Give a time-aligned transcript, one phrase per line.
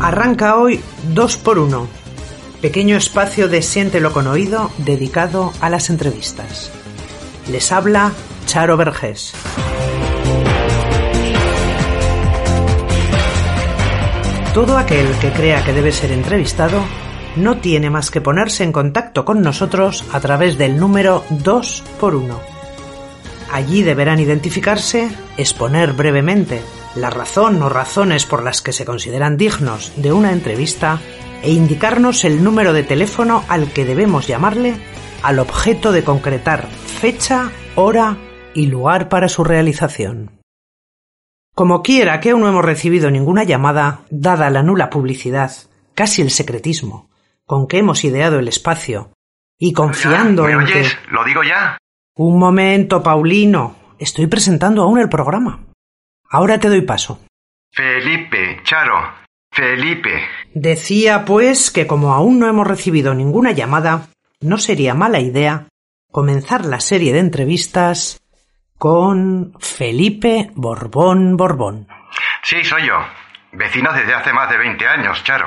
[0.00, 0.80] Arranca hoy
[1.14, 2.04] 2 por 1
[2.64, 6.70] pequeño espacio de Siéntelo con oído dedicado a las entrevistas.
[7.50, 8.10] Les habla
[8.46, 9.34] Charo Vergés.
[14.54, 16.80] Todo aquel que crea que debe ser entrevistado
[17.36, 22.14] no tiene más que ponerse en contacto con nosotros a través del número 2 por
[22.14, 22.54] 1
[23.54, 26.60] Allí deberán identificarse, exponer brevemente
[26.96, 31.00] la razón o razones por las que se consideran dignos de una entrevista
[31.40, 34.74] e indicarnos el número de teléfono al que debemos llamarle
[35.22, 38.18] al objeto de concretar fecha, hora
[38.54, 40.32] y lugar para su realización.
[41.54, 45.52] Como quiera que aún no hemos recibido ninguna llamada, dada la nula publicidad,
[45.94, 47.08] casi el secretismo,
[47.46, 49.12] con que hemos ideado el espacio,
[49.58, 50.86] y confiando en que...
[51.08, 51.78] ¿Lo digo ya?
[52.16, 53.76] Un momento, Paulino.
[53.98, 55.64] Estoy presentando aún el programa.
[56.28, 57.20] Ahora te doy paso.
[57.72, 59.14] Felipe, Charo,
[59.50, 60.28] Felipe.
[60.52, 64.08] Decía, pues, que como aún no hemos recibido ninguna llamada,
[64.40, 65.68] no sería mala idea
[66.10, 68.20] comenzar la serie de entrevistas
[68.78, 71.88] con Felipe Borbón Borbón.
[72.42, 72.94] Sí, soy yo.
[73.52, 75.46] Vecino desde hace más de 20 años, Charo.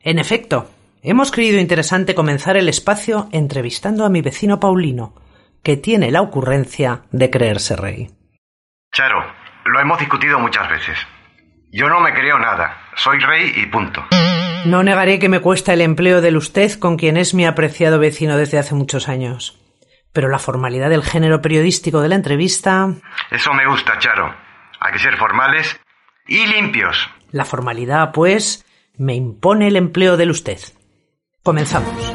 [0.00, 0.70] En efecto,
[1.02, 5.14] hemos creído interesante comenzar el espacio entrevistando a mi vecino Paulino,
[5.62, 8.10] que tiene la ocurrencia de creerse rey.
[8.92, 9.24] Charo,
[9.64, 10.98] lo hemos discutido muchas veces.
[11.70, 12.78] Yo no me creo nada.
[12.96, 14.04] Soy rey y punto.
[14.64, 18.36] No negaré que me cuesta el empleo del usted con quien es mi apreciado vecino
[18.36, 19.58] desde hace muchos años.
[20.12, 22.94] Pero la formalidad del género periodístico de la entrevista...
[23.30, 24.34] Eso me gusta, Charo.
[24.80, 25.78] Hay que ser formales
[26.26, 27.08] y limpios.
[27.30, 28.64] La formalidad, pues,
[28.96, 30.58] me impone el empleo del usted.
[31.42, 32.12] Comenzamos.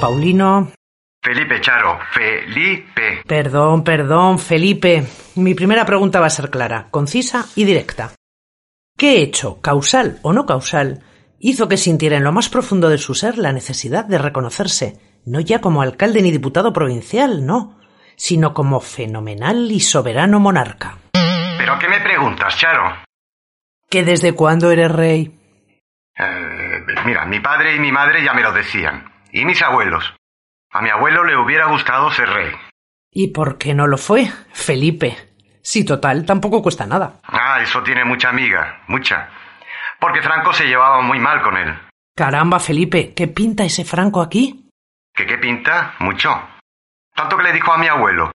[0.00, 0.70] Paulino.
[1.22, 3.22] Felipe Charo, Felipe.
[3.26, 5.04] Perdón, perdón, Felipe.
[5.36, 8.12] Mi primera pregunta va a ser clara, concisa y directa.
[8.96, 11.02] ¿Qué hecho, causal o no causal,
[11.38, 15.40] hizo que sintiera en lo más profundo de su ser la necesidad de reconocerse, no
[15.40, 17.78] ya como alcalde ni diputado provincial, no,
[18.16, 20.98] sino como fenomenal y soberano monarca?
[21.12, 22.96] ¿Pero qué me preguntas, Charo?
[23.88, 25.38] ¿Que desde cuándo eres rey?
[26.18, 30.14] Eh, mira, mi padre y mi madre ya me lo decían y mis abuelos.
[30.70, 32.52] A mi abuelo le hubiera gustado ser rey.
[33.10, 35.16] ¿Y por qué no lo fue, Felipe?
[35.62, 37.20] Si total, tampoco cuesta nada.
[37.24, 39.28] Ah, eso tiene mucha amiga, mucha.
[39.98, 41.74] Porque Franco se llevaba muy mal con él.
[42.14, 44.68] Caramba, Felipe, ¿qué pinta ese Franco aquí?
[45.14, 45.94] ¿Qué qué pinta?
[45.98, 46.30] Mucho.
[47.16, 48.30] Tanto que le dijo a mi abuelo,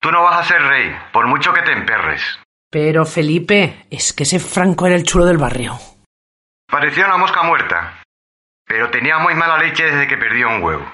[0.00, 2.22] tú no vas a ser rey, por mucho que te emperres.
[2.70, 5.78] Pero, Felipe, es que ese Franco era el chulo del barrio.
[6.68, 8.02] Parecía una mosca muerta
[8.66, 10.84] pero tenía muy mala leche desde que perdió un huevo.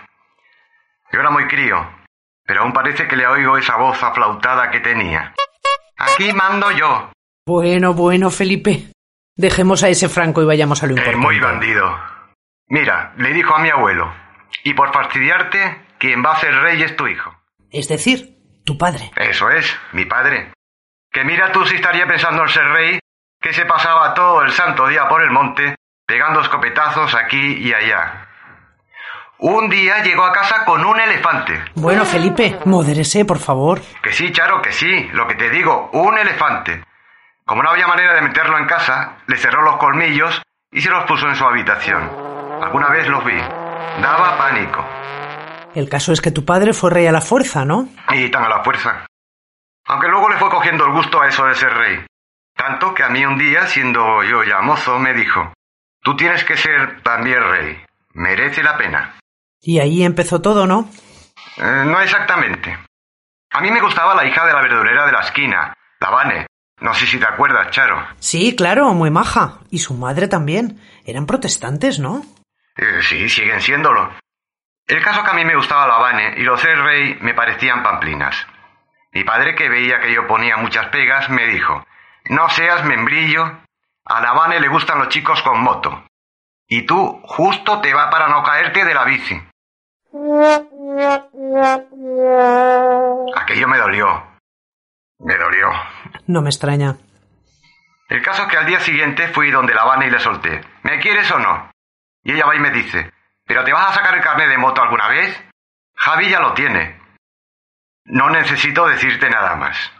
[1.10, 1.88] Yo era muy crío,
[2.44, 5.34] pero aún parece que le oigo esa voz aflautada que tenía.
[5.96, 7.10] Aquí mando yo.
[7.46, 8.92] Bueno, bueno, Felipe.
[9.36, 11.18] Dejemos a ese Franco y vayamos a lo importante.
[11.18, 11.98] muy bandido.
[12.68, 14.12] Mira, le dijo a mi abuelo,
[14.64, 17.32] y por fastidiarte, quien va a ser rey es tu hijo.
[17.70, 19.12] Es decir, tu padre.
[19.14, 20.52] Eso es, mi padre.
[21.12, 22.98] Que mira tú si estaría pensando en ser rey,
[23.40, 28.26] que se pasaba todo el santo día por el monte, pegando escopetazos aquí y allá.
[29.38, 31.62] Un día llegó a casa con un elefante.
[31.76, 33.80] Bueno, Felipe, modérese, por favor.
[34.02, 35.08] Que sí, Charo, que sí.
[35.12, 36.82] Lo que te digo, un elefante.
[37.44, 40.42] Como no había manera de meterlo en casa, le cerró los colmillos
[40.72, 42.10] y se los puso en su habitación.
[42.60, 43.38] Alguna vez los vi.
[44.00, 44.84] Daba pánico.
[45.74, 47.88] El caso es que tu padre fue rey a la fuerza, ¿no?
[48.10, 49.06] Y tan a la fuerza.
[49.86, 52.04] Aunque luego le fue cogiendo el gusto a eso de ser rey.
[52.54, 55.52] Tanto que a mí un día, siendo yo ya mozo, me dijo,
[56.02, 57.80] Tú tienes que ser también rey.
[58.14, 59.14] Merece la pena.
[59.60, 60.90] Y ahí empezó todo, ¿no?
[61.56, 62.76] Eh, no exactamente.
[63.52, 66.46] A mí me gustaba la hija de la verdurera de la esquina, la Vane.
[66.80, 68.04] No sé si te acuerdas, Charo.
[68.18, 69.60] Sí, claro, muy maja.
[69.70, 70.80] Y su madre también.
[71.04, 72.24] Eran protestantes, ¿no?
[72.76, 74.12] Eh, sí, siguen siéndolo.
[74.86, 77.82] El caso que a mí me gustaba la Vane y los ser rey me parecían
[77.82, 78.46] pamplinas.
[79.12, 81.84] Mi padre, que veía que yo ponía muchas pegas, me dijo,
[82.26, 83.60] no seas membrillo
[84.04, 86.04] A la Vane le gustan los chicos con moto.
[86.66, 89.40] Y tú justo te va para no caerte de la bici.
[93.36, 94.26] Aquello me dolió.
[95.18, 95.68] Me dolió.
[96.26, 96.96] No me extraña.
[98.08, 100.60] El caso es que al día siguiente fui donde la Vane y le solté.
[100.82, 101.70] ¿Me quieres o no?
[102.24, 103.12] Y ella va y me dice,
[103.52, 105.44] ¿pero te vas a sacar el carnet de moto alguna vez?
[105.94, 106.98] Javi ya lo tiene.
[108.06, 109.92] No necesito decirte nada más.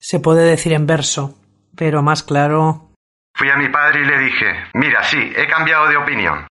[0.00, 1.38] Se puede decir en verso,
[1.76, 2.90] pero más claro.
[3.32, 6.48] Fui a mi padre y le dije, mira, sí, he cambiado de opinión.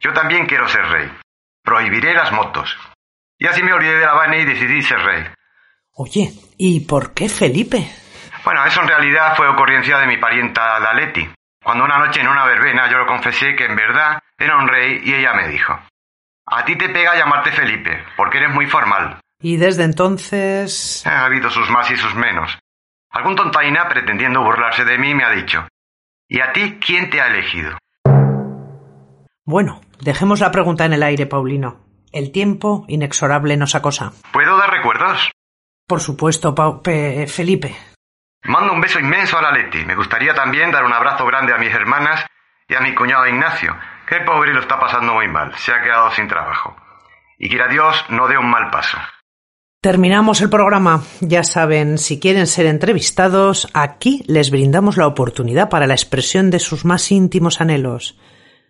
[0.00, 1.12] Yo también quiero ser rey.
[1.62, 2.74] Prohibiré las motos.
[3.36, 5.26] Y así me olvidé de la vaina y decidí ser rey.
[5.92, 7.86] Oye, ¿y por qué Felipe?
[8.46, 11.28] Bueno, eso en realidad fue ocurrencia de mi parienta Leti.
[11.62, 15.00] Cuando una noche en una verbena yo le confesé que en verdad era un rey
[15.04, 15.78] y ella me dijo,
[16.46, 19.20] a ti te pega llamarte Felipe, porque eres muy formal.
[19.40, 21.06] Y desde entonces...
[21.06, 22.58] Ha habido sus más y sus menos.
[23.10, 25.66] Algún tontaina, pretendiendo burlarse de mí, me ha dicho,
[26.28, 27.76] ¿y a ti quién te ha elegido?
[29.44, 31.80] Bueno, dejemos la pregunta en el aire, Paulino.
[32.12, 34.12] El tiempo inexorable nos acosa.
[34.32, 35.30] ¿Puedo dar recuerdos?
[35.86, 37.76] Por supuesto, Felipe.
[38.44, 39.84] Mando un beso inmenso a la Leti.
[39.84, 42.26] Me gustaría también dar un abrazo grande a mis hermanas
[42.68, 45.52] y a mi cuñado Ignacio, que pobre lo está pasando muy mal.
[45.56, 46.76] Se ha quedado sin trabajo.
[47.38, 48.98] Y quiera Dios no dé un mal paso.
[49.80, 51.02] Terminamos el programa.
[51.20, 56.58] Ya saben, si quieren ser entrevistados, aquí les brindamos la oportunidad para la expresión de
[56.58, 58.18] sus más íntimos anhelos,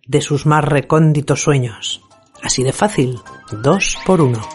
[0.07, 2.03] de sus más recónditos sueños.
[2.43, 3.19] Así de fácil,
[3.51, 4.47] dos por uno.